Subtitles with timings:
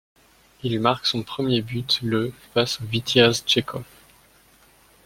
[0.63, 3.85] Il marque son premier but le face au Vitiaz Tchekhov.